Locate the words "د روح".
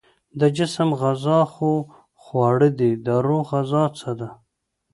3.05-3.45